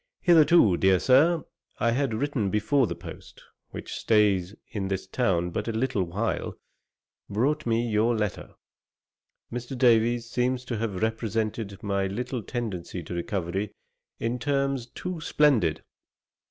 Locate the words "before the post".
2.49-3.43